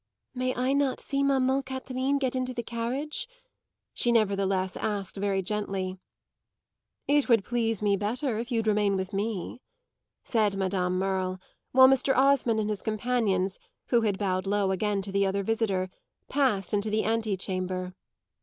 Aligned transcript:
"May 0.33 0.55
I 0.55 0.73
not 0.73 0.99
see 0.99 1.21
mamman 1.21 1.61
Catherine 1.61 2.17
get 2.17 2.35
into 2.35 2.55
the 2.55 2.63
carriage?" 2.63 3.27
she 3.93 4.11
nevertheless 4.11 4.75
asked 4.75 5.17
very 5.17 5.43
gently. 5.43 5.99
"It 7.07 7.29
would 7.29 7.43
please 7.43 7.83
me 7.83 7.95
better 7.97 8.39
if 8.39 8.51
you'd 8.51 8.65
remain 8.65 8.95
with 8.97 9.13
me," 9.13 9.61
said 10.23 10.57
Madame 10.57 10.97
Merle, 10.97 11.39
while 11.71 11.87
Mr. 11.87 12.17
Osmond 12.17 12.59
and 12.59 12.71
his 12.71 12.81
companions, 12.81 13.59
who 13.89 14.01
had 14.01 14.17
bowed 14.17 14.47
low 14.47 14.71
again 14.71 15.03
to 15.03 15.11
the 15.11 15.27
other 15.27 15.43
visitor, 15.43 15.87
passed 16.27 16.73
into 16.73 16.89
the 16.89 17.03
ante 17.03 17.37
chamber. 17.37 17.93